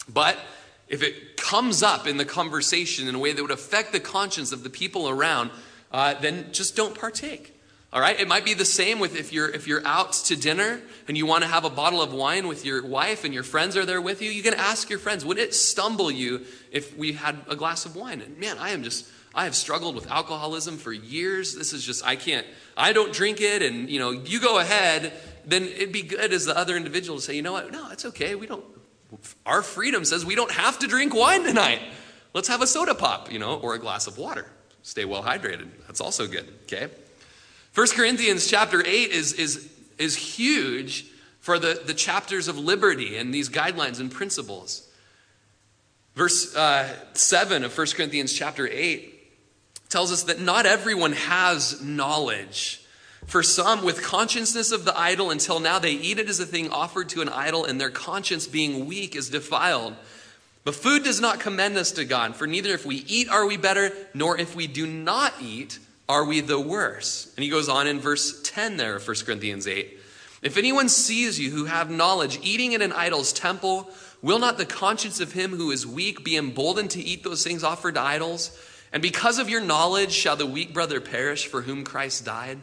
[0.08, 0.38] But
[0.88, 4.52] if it comes up in the conversation in a way that would affect the conscience
[4.52, 5.50] of the people around,
[5.92, 7.59] uh, then just don't partake.
[7.92, 8.18] All right?
[8.18, 11.26] It might be the same with if you're if you're out to dinner and you
[11.26, 14.00] want to have a bottle of wine with your wife and your friends are there
[14.00, 17.56] with you, you can ask your friends, would it stumble you if we had a
[17.56, 18.20] glass of wine?
[18.20, 21.56] And man, I am just I have struggled with alcoholism for years.
[21.56, 25.12] This is just I can't I don't drink it and you know, you go ahead,
[25.44, 27.72] then it'd be good as the other individual to say, "You know what?
[27.72, 28.36] No, it's okay.
[28.36, 28.64] We don't
[29.44, 31.80] our freedom says we don't have to drink wine tonight.
[32.34, 34.46] Let's have a soda pop, you know, or a glass of water.
[34.82, 35.68] Stay well hydrated.
[35.86, 36.88] That's also good, okay?
[37.74, 41.06] 1 Corinthians chapter 8 is, is, is huge
[41.38, 44.88] for the, the chapters of liberty and these guidelines and principles.
[46.14, 49.16] Verse uh, 7 of 1 Corinthians chapter 8
[49.88, 52.84] tells us that not everyone has knowledge.
[53.26, 56.70] For some, with consciousness of the idol, until now they eat it as a thing
[56.70, 59.94] offered to an idol, and their conscience being weak is defiled.
[60.64, 63.56] But food does not commend us to God, for neither if we eat are we
[63.56, 65.78] better, nor if we do not eat
[66.10, 67.32] are we the worse?
[67.36, 69.96] And he goes on in verse 10 there of 1 Corinthians 8.
[70.42, 73.88] If anyone sees you who have knowledge eating in an idol's temple,
[74.20, 77.62] will not the conscience of him who is weak be emboldened to eat those things
[77.62, 78.58] offered to idols?
[78.92, 82.58] And because of your knowledge shall the weak brother perish for whom Christ died?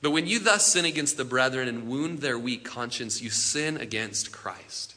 [0.00, 3.78] But when you thus sin against the brethren and wound their weak conscience, you sin
[3.78, 4.94] against Christ.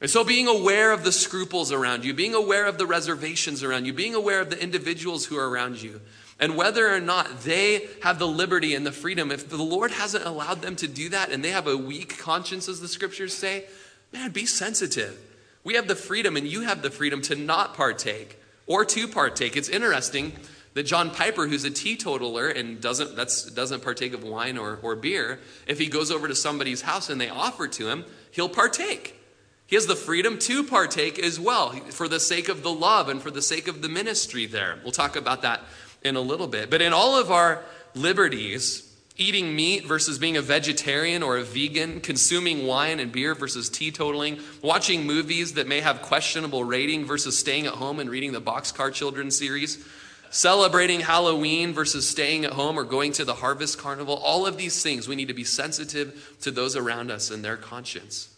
[0.00, 3.86] And so, being aware of the scruples around you, being aware of the reservations around
[3.86, 6.02] you, being aware of the individuals who are around you,
[6.38, 10.24] and whether or not they have the liberty and the freedom, if the Lord hasn't
[10.24, 13.64] allowed them to do that and they have a weak conscience, as the scriptures say,
[14.12, 15.18] man, be sensitive.
[15.64, 19.56] We have the freedom, and you have the freedom to not partake or to partake.
[19.56, 20.32] It's interesting
[20.74, 24.94] that John Piper, who's a teetotaler and doesn't, that's, doesn't partake of wine or, or
[24.94, 29.18] beer, if he goes over to somebody's house and they offer to him, he'll partake.
[29.66, 33.20] He has the freedom to partake as well for the sake of the love and
[33.20, 34.78] for the sake of the ministry there.
[34.84, 35.62] We'll talk about that
[36.06, 36.70] in a little bit.
[36.70, 37.62] But in all of our
[37.94, 43.70] liberties, eating meat versus being a vegetarian or a vegan, consuming wine and beer versus
[43.70, 48.40] teetotaling, watching movies that may have questionable rating versus staying at home and reading the
[48.40, 49.84] Boxcar Children series,
[50.30, 54.82] celebrating Halloween versus staying at home or going to the Harvest Carnival, all of these
[54.82, 58.28] things we need to be sensitive to those around us and their conscience.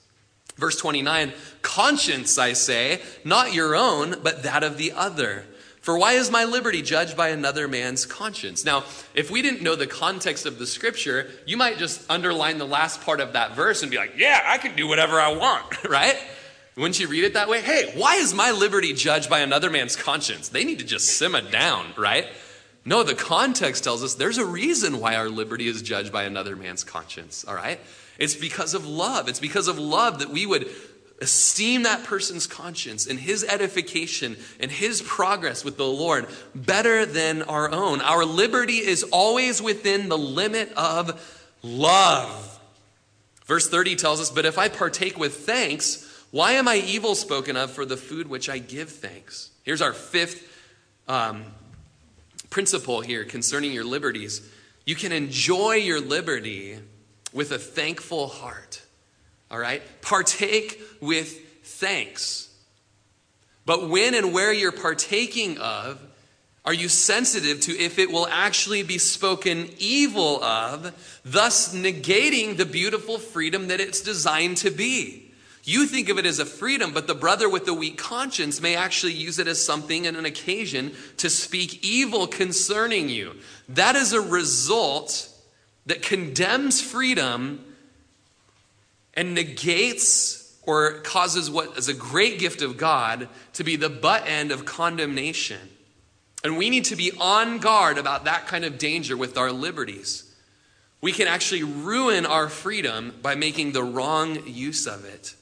[0.57, 5.44] Verse 29 Conscience, I say, not your own, but that of the other.
[5.88, 8.62] For why is my liberty judged by another man's conscience?
[8.62, 12.66] Now, if we didn't know the context of the scripture, you might just underline the
[12.66, 15.85] last part of that verse and be like, yeah, I can do whatever I want,
[15.88, 16.18] right?
[16.77, 17.62] Wouldn't you read it that way?
[17.62, 20.51] Hey, why is my liberty judged by another man's conscience?
[20.51, 22.27] They need to just simmer down, right?
[22.85, 26.55] No, the context tells us there's a reason why our liberty is judged by another
[26.55, 27.81] man's conscience, all right?
[28.18, 29.27] It's because of love.
[29.27, 30.68] It's because of love that we would
[31.20, 37.42] esteem that person's conscience and his edification and his progress with the Lord better than
[37.42, 38.00] our own.
[38.00, 42.61] Our liberty is always within the limit of love.
[43.46, 47.57] Verse 30 tells us, But if I partake with thanks, why am I evil spoken
[47.57, 49.50] of for the food which I give thanks?
[49.64, 50.46] Here's our fifth
[51.09, 51.44] um,
[52.50, 54.48] principle here concerning your liberties.
[54.85, 56.78] You can enjoy your liberty
[57.33, 58.83] with a thankful heart.
[59.50, 59.82] All right?
[60.02, 62.48] Partake with thanks.
[63.64, 66.00] But when and where you're partaking of,
[66.64, 70.92] are you sensitive to if it will actually be spoken evil of,
[71.24, 75.32] thus negating the beautiful freedom that it's designed to be?
[75.64, 78.74] You think of it as a freedom, but the brother with the weak conscience may
[78.74, 83.34] actually use it as something and an occasion to speak evil concerning you.
[83.68, 85.28] That is a result
[85.84, 87.64] that condemns freedom
[89.18, 94.22] and negates or causes what is a great gift of God to be the butt
[94.28, 95.59] end of condemnation.
[96.44, 100.33] And we need to be on guard about that kind of danger with our liberties.
[101.00, 105.35] We can actually ruin our freedom by making the wrong use of it.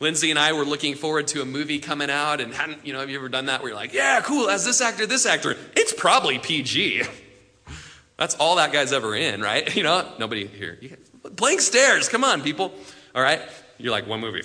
[0.00, 2.98] Lindsay and I were looking forward to a movie coming out, and hadn't, you know,
[2.98, 5.56] have you ever done that where you're like, yeah, cool, as this actor, this actor,
[5.76, 7.04] it's probably PG.
[8.16, 9.72] That's all that guy's ever in, right?
[9.76, 10.76] You know, nobody here.
[11.32, 12.08] Blank stares.
[12.08, 12.72] Come on, people.
[13.14, 13.40] All right.
[13.78, 14.42] You're like, one movie.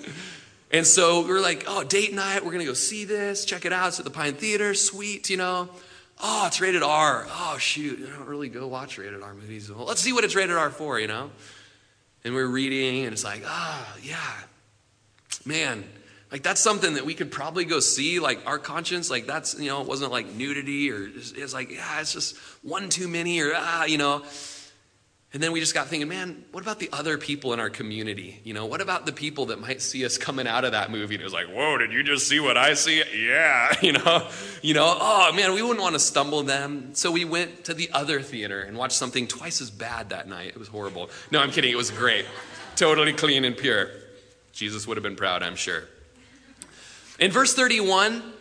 [0.70, 2.44] and so we are like, oh, date night.
[2.44, 3.44] We're going to go see this.
[3.44, 3.88] Check it out.
[3.88, 4.74] It's at the Pine Theater.
[4.74, 5.68] Sweet, you know.
[6.22, 7.26] Oh, it's rated R.
[7.28, 8.06] Oh, shoot.
[8.06, 9.70] I don't really go watch rated R movies.
[9.70, 11.30] Well, let's see what it's rated R for, you know.
[12.24, 14.16] And we're reading, and it's like, ah, oh, yeah.
[15.44, 15.84] Man,
[16.32, 19.68] like that's something that we could probably go see like our conscience like that's you
[19.68, 23.52] know it wasn't like nudity or it's like yeah it's just one too many or
[23.54, 24.22] ah you know
[25.32, 28.40] and then we just got thinking, man, what about the other people in our community?
[28.44, 31.14] You know, what about the people that might see us coming out of that movie
[31.14, 33.02] and it was like, whoa, did you just see what I see?
[33.16, 34.28] Yeah, you know,
[34.60, 36.94] you know, oh man, we wouldn't want to stumble them.
[36.94, 40.48] So we went to the other theater and watched something twice as bad that night.
[40.48, 41.08] It was horrible.
[41.30, 41.72] No, I'm kidding.
[41.72, 42.26] It was great.
[42.76, 43.88] Totally clean and pure.
[44.52, 45.84] Jesus would have been proud, I'm sure.
[47.18, 48.31] In verse 31,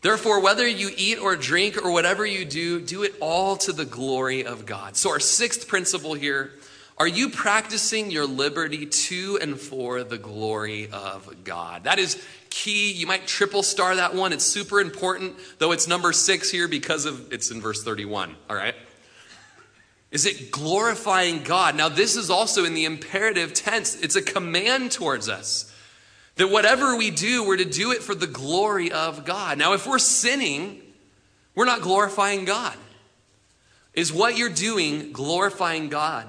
[0.00, 3.84] Therefore, whether you eat or drink or whatever you do, do it all to the
[3.84, 4.96] glory of God.
[4.96, 6.52] So, our sixth principle here
[6.98, 11.84] are you practicing your liberty to and for the glory of God?
[11.84, 12.92] That is key.
[12.92, 14.32] You might triple star that one.
[14.32, 18.34] It's super important, though it's number six here because of it's in verse 31.
[18.50, 18.74] All right?
[20.10, 21.76] Is it glorifying God?
[21.76, 25.67] Now, this is also in the imperative tense, it's a command towards us.
[26.38, 29.58] That whatever we do, we're to do it for the glory of God.
[29.58, 30.80] Now, if we're sinning,
[31.54, 32.76] we're not glorifying God.
[33.92, 36.26] Is what you're doing glorifying God?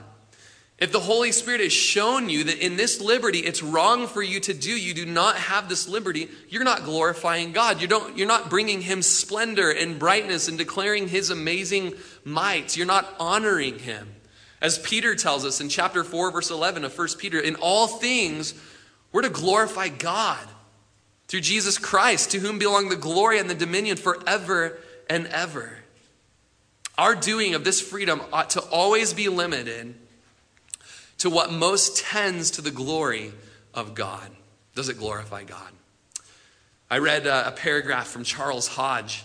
[0.80, 4.40] If the Holy Spirit has shown you that in this liberty it's wrong for you
[4.40, 7.82] to do, you do not have this liberty, you're not glorifying God.
[7.82, 12.76] You don't, you're not bringing Him splendor and brightness and declaring His amazing might.
[12.76, 14.08] You're not honoring Him.
[14.62, 18.56] As Peter tells us in chapter 4, verse 11 of 1 Peter, in all things,
[19.12, 20.48] we're to glorify God
[21.28, 24.80] through Jesus Christ, to whom belong the glory and the dominion forever
[25.10, 25.78] and ever.
[26.98, 29.96] Our doing of this freedom ought to always be limited
[31.20, 33.32] to what most tends to the glory
[33.74, 34.30] of God.
[34.76, 35.72] Does it glorify God?
[36.90, 39.24] I read uh, a paragraph from Charles Hodge.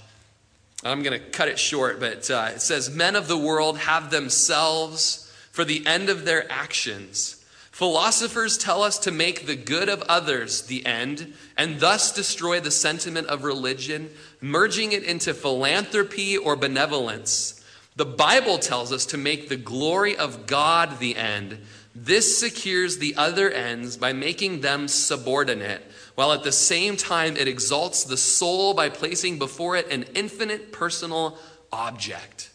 [0.84, 4.10] I'm going to cut it short, but uh, it says Men of the world have
[4.10, 7.43] themselves, for the end of their actions,
[7.74, 12.70] Philosophers tell us to make the good of others the end and thus destroy the
[12.70, 14.10] sentiment of religion,
[14.40, 17.64] merging it into philanthropy or benevolence.
[17.96, 21.58] The Bible tells us to make the glory of God the end.
[21.96, 25.82] This secures the other ends by making them subordinate,
[26.14, 30.70] while at the same time it exalts the soul by placing before it an infinite
[30.70, 31.38] personal
[31.72, 32.52] object.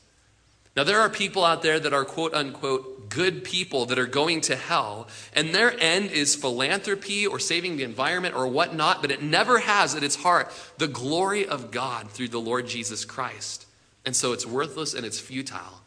[0.75, 4.41] Now, there are people out there that are quote unquote good people that are going
[4.41, 9.21] to hell, and their end is philanthropy or saving the environment or whatnot, but it
[9.21, 13.65] never has at its heart the glory of God through the Lord Jesus Christ.
[14.05, 15.81] And so it's worthless and it's futile.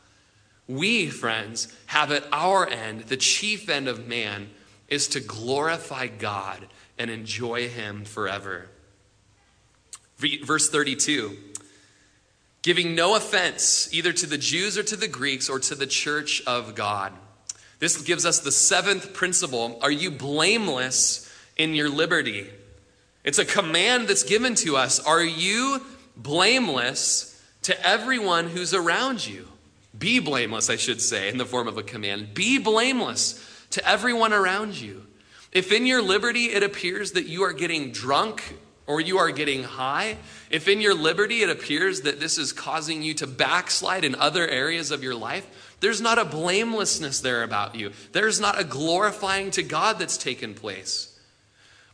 [0.68, 4.50] We, friends, have at our end, the chief end of man
[4.88, 6.66] is to glorify God
[6.98, 8.68] and enjoy Him forever.
[10.18, 11.36] Verse 32
[12.62, 16.42] giving no offense either to the Jews or to the Greeks or to the church
[16.46, 17.12] of God.
[17.80, 22.48] This gives us the seventh principle Are you blameless in your liberty?
[23.24, 24.98] It's a command that's given to us.
[25.00, 25.80] Are you
[26.16, 29.48] blameless to everyone who's around you?
[29.96, 32.34] Be blameless, I should say, in the form of a command.
[32.34, 35.06] Be blameless to everyone around you.
[35.52, 39.62] If in your liberty it appears that you are getting drunk or you are getting
[39.62, 40.16] high,
[40.50, 44.46] if in your liberty it appears that this is causing you to backslide in other
[44.46, 47.92] areas of your life, there's not a blamelessness there about you.
[48.12, 51.08] There's not a glorifying to God that's taken place.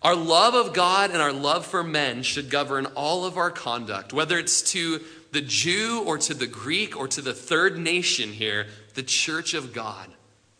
[0.02, 4.12] Our love of God and our love for men should govern all of our conduct,
[4.12, 5.00] whether it's to
[5.32, 9.72] the Jew or to the Greek or to the third nation here, the church of
[9.72, 10.08] God.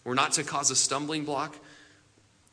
[0.05, 1.57] We're not to cause a stumbling block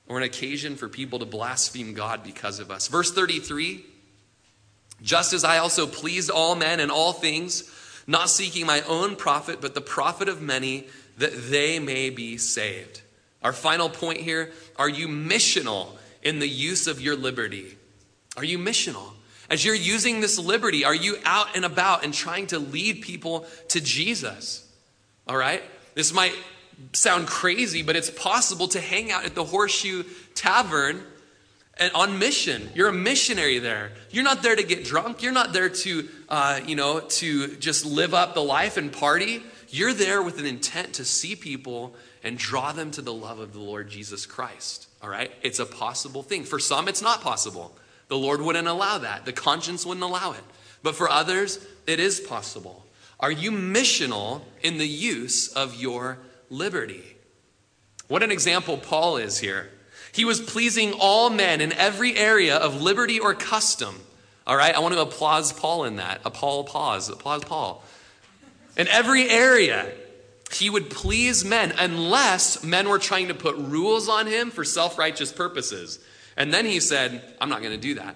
[0.08, 2.88] or an occasion for people to blaspheme God because of us.
[2.88, 3.84] Verse 33
[5.02, 7.72] Just as I also pleased all men in all things,
[8.08, 10.88] not seeking my own profit, but the profit of many,
[11.18, 13.02] that they may be saved.
[13.42, 15.90] Our final point here are you missional
[16.22, 17.78] in the use of your liberty?
[18.38, 19.12] Are you missional?
[19.50, 23.46] As you're using this liberty, are you out and about and trying to lead people
[23.70, 24.68] to Jesus?
[25.28, 25.62] All right?
[25.94, 26.34] This might
[26.94, 30.04] sound crazy, but it's possible to hang out at the Horseshoe
[30.34, 31.02] Tavern
[31.78, 32.70] and on mission.
[32.74, 33.92] You're a missionary there.
[34.10, 35.22] You're not there to get drunk.
[35.22, 39.44] You're not there to, uh, you know, to just live up the life and party.
[39.70, 43.54] You're there with an intent to see people and draw them to the love of
[43.54, 44.88] the Lord Jesus Christ.
[45.04, 45.32] All right?
[45.42, 46.44] It's a possible thing.
[46.44, 47.76] For some, it's not possible.
[48.08, 50.44] The Lord wouldn't allow that, the conscience wouldn't allow it.
[50.84, 52.86] But for others, it is possible.
[53.20, 56.20] Are you missional in the use of your
[56.50, 57.04] liberty?
[58.08, 59.70] What an example Paul is here.
[60.12, 63.96] He was pleasing all men in every area of liberty or custom.
[64.48, 66.22] All right, I want to applaud Paul in that.
[66.24, 67.84] Applaud, pause, applaud Paul.
[68.78, 69.92] In every area,
[70.52, 74.98] he would please men unless men were trying to put rules on him for self
[74.98, 76.00] righteous purposes.
[76.38, 78.16] And then he said, I'm not going to do that.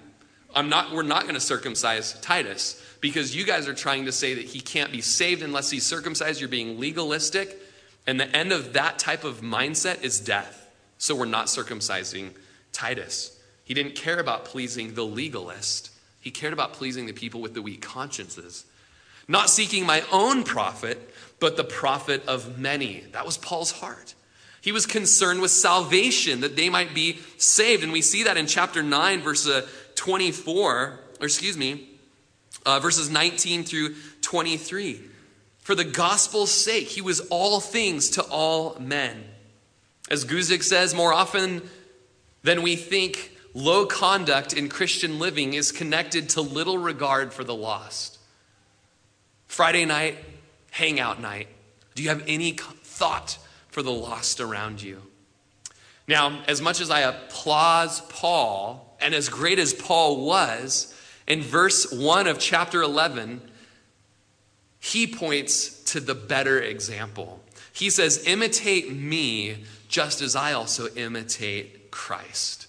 [0.54, 4.34] I'm not, we're not going to circumcise Titus because you guys are trying to say
[4.34, 6.40] that he can't be saved unless he's circumcised.
[6.40, 7.60] You're being legalistic.
[8.06, 10.68] And the end of that type of mindset is death.
[10.98, 12.30] So we're not circumcising
[12.72, 13.38] Titus.
[13.64, 15.90] He didn't care about pleasing the legalist,
[16.20, 18.66] he cared about pleasing the people with the weak consciences.
[19.26, 23.04] Not seeking my own profit, but the profit of many.
[23.12, 24.14] That was Paul's heart.
[24.60, 27.82] He was concerned with salvation, that they might be saved.
[27.82, 31.88] And we see that in chapter 9, verse uh, 24, or excuse me,
[32.66, 35.00] uh, verses 19 through 23.
[35.70, 39.22] For the gospel's sake, he was all things to all men.
[40.10, 41.62] As Guzik says, more often
[42.42, 47.54] than we think, low conduct in Christian living is connected to little regard for the
[47.54, 48.18] lost.
[49.46, 50.18] Friday night,
[50.72, 51.46] hangout night.
[51.94, 55.00] Do you have any thought for the lost around you.
[56.08, 60.92] Now, as much as I applaud Paul, and as great as Paul was,
[61.28, 63.42] in verse 1 of chapter 11,
[64.80, 67.40] he points to the better example.
[67.72, 72.66] He says, Imitate me just as I also imitate Christ.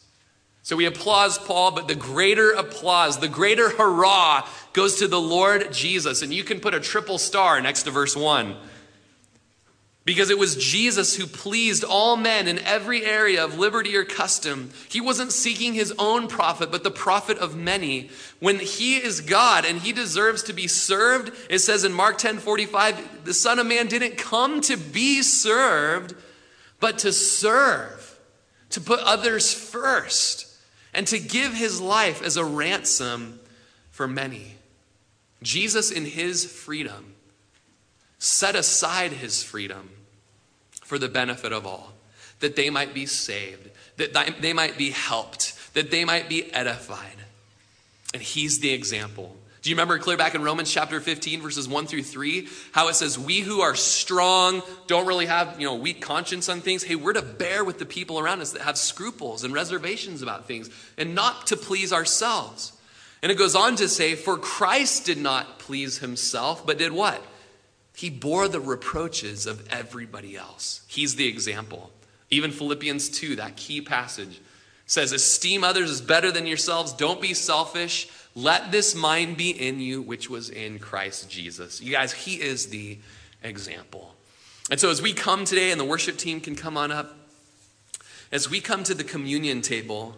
[0.64, 5.74] So we applaud Paul, but the greater applause, the greater hurrah goes to the Lord
[5.74, 6.22] Jesus.
[6.22, 8.55] And you can put a triple star next to verse 1.
[10.04, 14.72] Because it was Jesus who pleased all men in every area of liberty or custom.
[14.89, 18.10] He wasn't seeking his own profit, but the profit of many.
[18.39, 22.39] When he is God and he deserves to be served, it says in Mark 10
[22.39, 26.16] 45, the Son of Man didn't come to be served,
[26.80, 28.20] but to serve,
[28.72, 30.47] to put others first,
[30.95, 33.39] and to give his life as a ransom
[33.91, 34.56] for many.
[35.43, 37.11] Jesus, in his freedom,
[38.22, 39.89] set aside his freedom
[40.84, 41.93] for the benefit of all.
[42.39, 47.17] that they might be saved, that they might be helped, that they might be edified.
[48.15, 49.36] And he's the example.
[49.61, 52.95] Do you remember clear back in Romans chapter 15, verses 1 through 3, how it
[52.95, 56.82] says, We who are strong, don't really have, you know, weak conscience on things.
[56.82, 60.47] Hey, we're to bear with the people around us that have scruples and reservations about
[60.47, 62.74] things and not to please ourselves.
[63.22, 67.24] And it goes on to say, For Christ did not please himself, but did what?
[68.02, 70.82] He bore the reproaches of everybody else.
[70.88, 71.91] He's the example.
[72.32, 74.41] Even Philippians 2, that key passage,
[74.88, 76.93] says, Esteem others as better than yourselves.
[76.93, 78.10] Don't be selfish.
[78.34, 81.80] Let this mind be in you, which was in Christ Jesus.
[81.80, 82.97] You guys, He is the
[83.43, 84.16] example.
[84.72, 87.16] And so as we come today, and the worship team can come on up,
[88.32, 90.16] as we come to the communion table,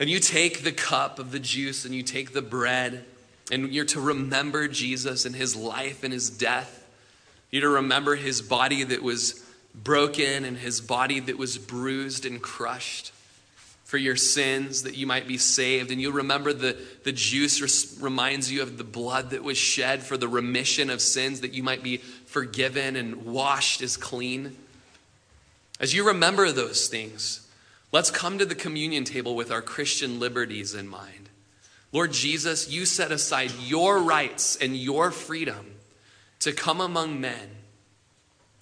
[0.00, 3.04] and you take the cup of the juice and you take the bread,
[3.50, 6.86] and you're to remember Jesus and his life and his death.
[7.50, 9.44] You're to remember his body that was
[9.74, 13.12] broken and his body that was bruised and crushed
[13.84, 15.90] for your sins that you might be saved.
[15.90, 20.02] And you'll remember the, the juice res- reminds you of the blood that was shed
[20.02, 24.56] for the remission of sins that you might be forgiven and washed as clean.
[25.80, 27.48] As you remember those things,
[27.92, 31.19] Let's come to the communion table with our Christian liberties in mind.
[31.92, 35.74] Lord Jesus, you set aside your rights and your freedom
[36.40, 37.50] to come among men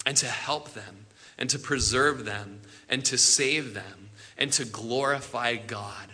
[0.05, 1.05] and to help them
[1.37, 6.09] and to preserve them and to save them and to glorify God.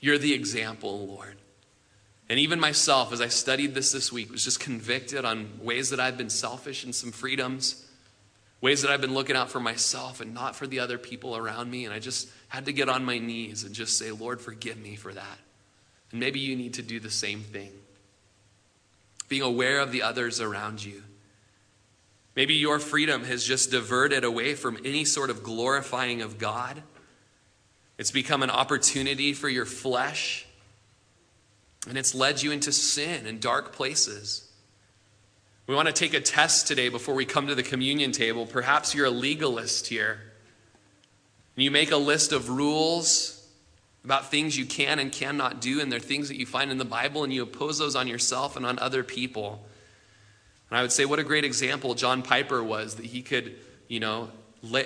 [0.00, 1.36] You're the example, Lord.
[2.28, 6.00] And even myself, as I studied this this week, was just convicted on ways that
[6.00, 7.84] I've been selfish in some freedoms
[8.64, 11.70] ways that I've been looking out for myself and not for the other people around
[11.70, 11.84] me.
[11.84, 14.96] And I just had to get on my knees and just say, Lord, forgive me
[14.96, 15.38] for that.
[16.14, 17.72] And maybe you need to do the same thing.
[19.28, 21.02] Being aware of the others around you.
[22.36, 26.84] Maybe your freedom has just diverted away from any sort of glorifying of God.
[27.98, 30.46] It's become an opportunity for your flesh.
[31.88, 34.48] And it's led you into sin and dark places.
[35.66, 38.46] We want to take a test today before we come to the communion table.
[38.46, 40.20] Perhaps you're a legalist here.
[41.56, 43.33] And you make a list of rules
[44.04, 46.84] about things you can and cannot do, and they're things that you find in the
[46.84, 49.66] Bible, and you oppose those on yourself and on other people.
[50.70, 53.56] And I would say, what a great example John Piper was that he could,
[53.88, 54.30] you know,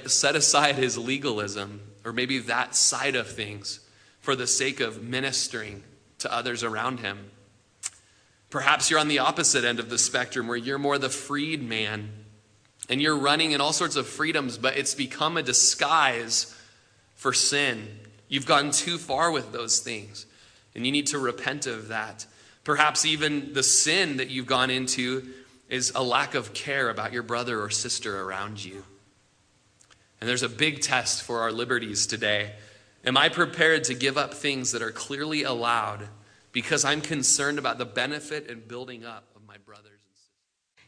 [0.06, 3.80] set aside his legalism or maybe that side of things
[4.20, 5.82] for the sake of ministering
[6.18, 7.30] to others around him.
[8.50, 12.10] Perhaps you're on the opposite end of the spectrum where you're more the freed man
[12.88, 16.54] and you're running in all sorts of freedoms, but it's become a disguise
[17.14, 17.98] for sin.
[18.28, 20.26] You've gone too far with those things,
[20.74, 22.26] and you need to repent of that.
[22.64, 25.28] Perhaps even the sin that you've gone into
[25.68, 28.84] is a lack of care about your brother or sister around you.
[30.20, 32.52] And there's a big test for our liberties today.
[33.04, 36.08] Am I prepared to give up things that are clearly allowed
[36.52, 40.87] because I'm concerned about the benefit and building up of my brothers and sisters.